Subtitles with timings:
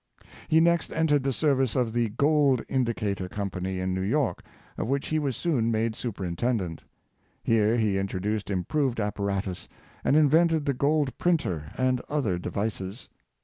[0.47, 4.41] He next entered the service of the Gold Indicator company in New York,
[4.75, 6.81] of which he was soon made superintendent.
[7.43, 9.67] Here he introduced improved appa ratus,
[10.03, 13.09] and invented the gold printer and other devices.